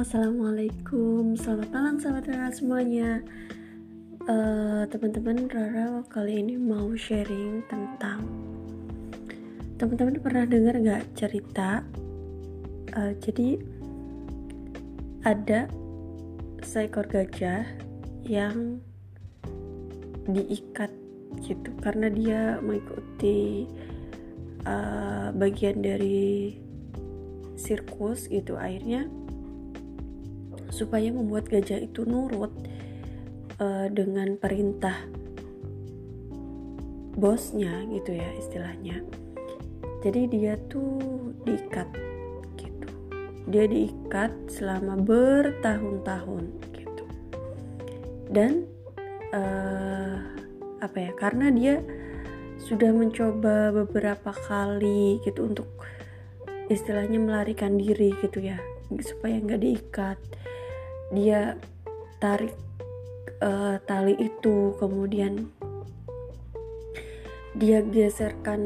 [0.00, 3.20] assalamualaikum, selamat malam sahabat Rara semuanya.
[4.24, 8.24] Uh, teman-teman Rara kali ini mau sharing tentang
[9.76, 11.84] teman-teman pernah dengar nggak cerita?
[12.96, 13.60] Uh, jadi
[15.28, 15.68] ada
[16.64, 17.68] seekor gajah
[18.24, 18.80] yang
[20.32, 20.88] diikat
[21.44, 23.68] gitu karena dia mengikuti
[24.64, 26.56] uh, bagian dari
[27.60, 29.04] sirkus gitu akhirnya
[30.70, 32.50] supaya membuat gajah itu nurut
[33.60, 34.96] uh, dengan perintah
[37.14, 39.04] bosnya gitu ya istilahnya.
[40.00, 40.96] Jadi dia tuh
[41.44, 41.88] diikat
[42.56, 42.88] gitu.
[43.52, 47.04] Dia diikat selama bertahun-tahun gitu.
[48.32, 48.64] Dan
[49.36, 50.24] uh,
[50.80, 51.84] apa ya karena dia
[52.56, 55.68] sudah mencoba beberapa kali gitu untuk
[56.72, 58.56] istilahnya melarikan diri gitu ya
[58.98, 60.18] supaya nggak diikat.
[61.14, 61.54] Dia
[62.18, 62.54] tarik
[63.38, 65.46] uh, tali itu kemudian
[67.54, 68.62] dia geserkan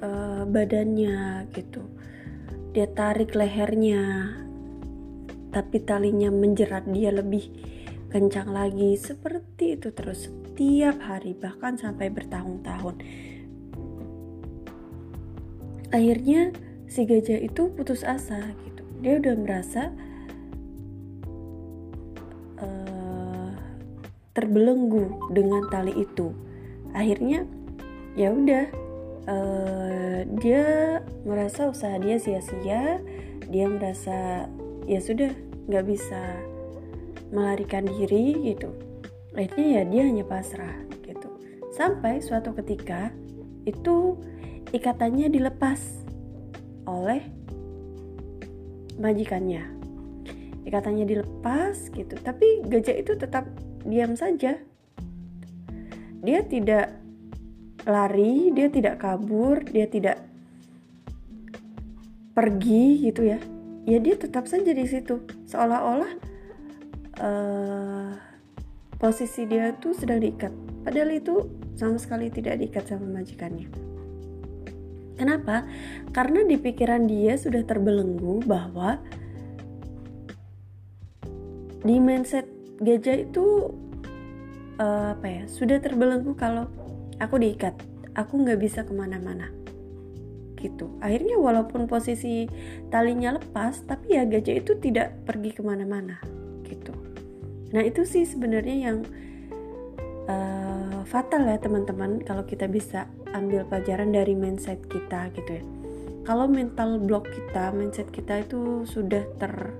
[0.00, 1.84] uh, badannya gitu.
[2.72, 4.34] Dia tarik lehernya
[5.54, 7.46] tapi talinya menjerat dia lebih
[8.10, 8.98] kencang lagi.
[8.98, 12.98] Seperti itu terus setiap hari bahkan sampai bertahun-tahun.
[15.94, 16.50] Akhirnya
[16.90, 18.73] si gajah itu putus asa gitu
[19.04, 19.92] dia udah merasa
[24.34, 26.34] terbelenggu dengan tali itu.
[26.90, 27.46] Akhirnya
[28.18, 28.64] ya udah
[29.30, 32.98] uh, dia merasa usaha dia sia-sia
[33.48, 34.50] dia merasa
[34.84, 35.30] ya sudah
[35.70, 36.22] nggak bisa
[37.30, 38.74] melarikan diri gitu.
[39.38, 41.30] Akhirnya ya dia hanya pasrah gitu.
[41.74, 43.14] Sampai suatu ketika
[43.64, 44.18] itu
[44.74, 45.80] ikatannya dilepas
[46.84, 47.22] oleh
[48.98, 49.74] majikannya
[50.64, 53.44] ikatannya dilepas gitu tapi gajah itu tetap
[53.84, 54.56] diam saja.
[56.24, 56.96] Dia tidak
[57.84, 60.24] lari, dia tidak kabur, dia tidak
[62.32, 63.38] pergi gitu ya.
[63.84, 66.12] Ya dia tetap saja di situ, seolah-olah
[67.20, 68.10] uh,
[68.96, 70.50] posisi dia tuh sedang diikat.
[70.88, 71.44] Padahal itu
[71.76, 73.68] sama sekali tidak diikat sama majikannya.
[75.14, 75.66] Kenapa?
[76.10, 78.98] Karena di pikiran dia sudah terbelenggu bahwa
[81.84, 82.48] di mindset
[82.80, 83.70] gajah itu
[84.80, 86.66] uh, apa ya sudah terbelenggu kalau
[87.20, 87.76] aku diikat
[88.18, 89.50] aku nggak bisa ke mana-mana.
[90.58, 90.88] Gitu.
[90.98, 92.48] Akhirnya walaupun posisi
[92.88, 96.18] talinya lepas tapi ya gajah itu tidak pergi ke mana-mana.
[96.64, 96.94] Gitu.
[97.70, 98.98] Nah itu sih sebenarnya yang
[100.26, 105.64] uh, fatal ya teman-teman kalau kita bisa ambil pelajaran dari mindset kita gitu ya.
[106.24, 109.74] Kalau mental block kita mindset kita itu sudah ter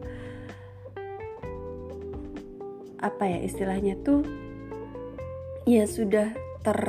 [3.00, 4.24] apa ya istilahnya tuh
[5.64, 6.32] ya sudah
[6.64, 6.80] ter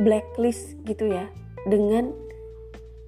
[0.00, 1.28] blacklist gitu ya
[1.68, 2.12] dengan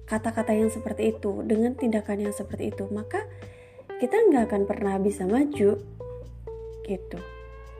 [0.07, 2.85] kata-kata yang seperti itu dengan tindakan yang seperti itu.
[2.91, 3.25] Maka
[3.97, 5.81] kita nggak akan pernah bisa maju
[6.85, 7.19] gitu.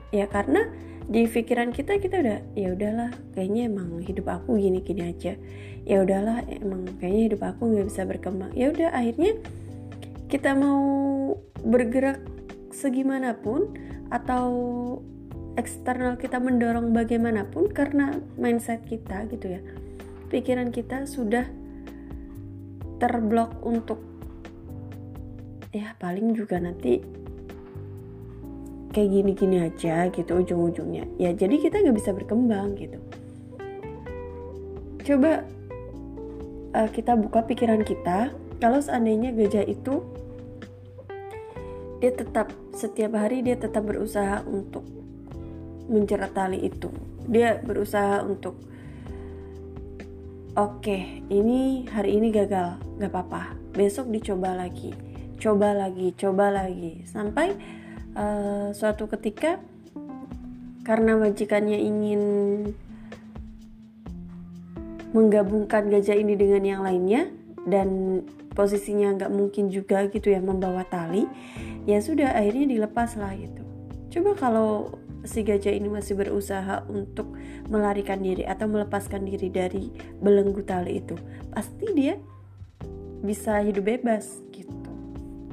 [0.09, 0.67] Ya karena
[1.07, 5.39] di pikiran kita kita udah ya udahlah kayaknya emang hidup aku gini gini aja.
[5.87, 8.51] Ya udahlah emang kayaknya hidup aku nggak bisa berkembang.
[8.51, 9.39] Ya udah akhirnya
[10.27, 10.83] kita mau
[11.63, 12.19] bergerak
[12.75, 13.71] segimanapun
[14.11, 14.47] atau
[15.55, 19.63] eksternal kita mendorong bagaimanapun karena mindset kita gitu ya.
[20.27, 21.47] Pikiran kita sudah
[22.99, 24.03] terblok untuk
[25.71, 26.99] ya paling juga nanti
[28.91, 31.05] kayak gini-gini aja gitu ujung-ujungnya.
[31.19, 32.99] Ya jadi kita nggak bisa berkembang gitu.
[35.07, 35.47] Coba
[36.75, 38.31] uh, kita buka pikiran kita.
[38.57, 40.01] Kalau seandainya gajah itu
[41.97, 44.85] dia tetap setiap hari dia tetap berusaha untuk
[45.89, 46.93] menjerat tali itu.
[47.25, 48.57] Dia berusaha untuk
[50.57, 53.57] oke okay, ini hari ini gagal gak apa-apa.
[53.73, 54.93] Besok dicoba lagi.
[55.37, 57.05] Coba lagi coba lagi.
[57.05, 57.53] Sampai
[58.17, 59.61] uh, suatu ketika
[60.81, 62.21] karena majikannya ingin
[65.13, 67.31] menggabungkan gajah ini dengan yang lainnya
[67.67, 68.21] dan
[68.57, 71.29] posisinya nggak mungkin juga gitu ya membawa tali
[71.85, 73.63] ya sudah akhirnya dilepas lah gitu.
[74.11, 74.97] Coba kalau
[75.27, 77.35] si gajah ini masih berusaha untuk
[77.67, 79.91] melarikan diri atau melepaskan diri dari
[80.23, 81.19] belenggu tali itu
[81.51, 82.15] pasti dia
[83.21, 84.71] bisa hidup bebas gitu.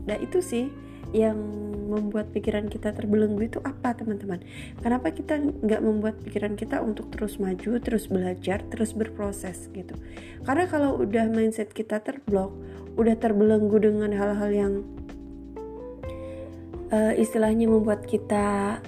[0.07, 0.71] Nah itu sih
[1.11, 1.39] yang
[1.85, 4.41] membuat pikiran kita terbelenggu itu apa teman-teman?
[4.81, 9.95] Kenapa kita nggak membuat pikiran kita untuk terus maju terus belajar terus berproses gitu?
[10.43, 12.57] Karena kalau udah mindset kita terblok
[12.95, 14.75] udah terbelenggu dengan hal-hal yang
[16.95, 18.79] uh, istilahnya membuat kita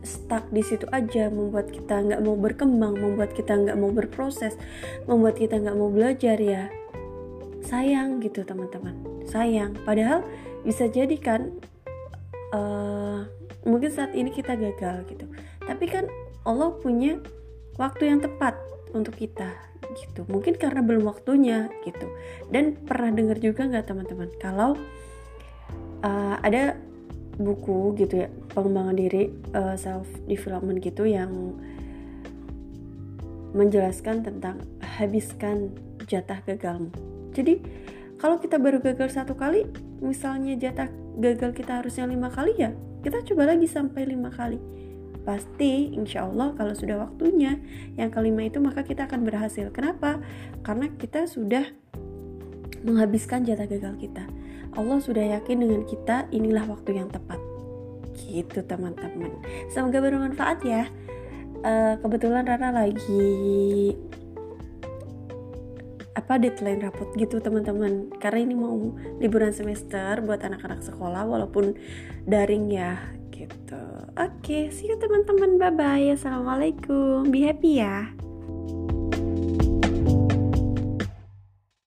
[0.00, 4.56] stuck di situ aja membuat kita nggak mau berkembang membuat kita nggak mau berproses
[5.04, 6.72] membuat kita nggak mau belajar ya
[7.70, 8.98] sayang gitu teman-teman.
[9.30, 9.78] Sayang.
[9.86, 10.26] Padahal
[10.66, 11.54] bisa jadi kan
[12.50, 13.22] uh,
[13.62, 15.30] mungkin saat ini kita gagal gitu.
[15.62, 16.10] Tapi kan
[16.42, 17.22] Allah punya
[17.78, 18.58] waktu yang tepat
[18.90, 19.54] untuk kita
[19.94, 20.26] gitu.
[20.26, 22.10] Mungkin karena belum waktunya gitu.
[22.50, 24.28] Dan pernah dengar juga nggak teman-teman?
[24.42, 24.74] Kalau
[26.02, 26.74] uh, ada
[27.40, 31.56] buku gitu ya pengembangan diri uh, self development gitu yang
[33.56, 34.60] menjelaskan tentang
[35.00, 35.72] habiskan
[36.04, 36.92] jatah gagalmu
[37.40, 37.54] jadi
[38.20, 39.64] kalau kita baru gagal satu kali
[40.04, 44.60] misalnya jatah gagal kita harusnya lima kali ya kita coba lagi sampai lima kali.
[45.24, 47.60] Pasti insya Allah kalau sudah waktunya
[47.96, 49.72] yang kelima itu maka kita akan berhasil.
[49.72, 50.20] Kenapa?
[50.60, 51.64] Karena kita sudah
[52.84, 54.24] menghabiskan jatah gagal kita.
[54.76, 57.40] Allah sudah yakin dengan kita inilah waktu yang tepat.
[58.20, 59.32] Gitu teman-teman.
[59.72, 60.84] Semoga bermanfaat ya.
[61.60, 63.92] Uh, kebetulan Rara lagi
[66.30, 68.06] apa deadline rapot gitu teman-teman.
[68.22, 71.74] Karena ini mau liburan semester buat anak-anak sekolah walaupun
[72.22, 73.02] daring ya
[73.34, 73.82] gitu.
[74.14, 75.58] Oke okay, see you teman-teman.
[75.58, 77.34] Bye bye assalamualaikum.
[77.34, 78.14] Be happy ya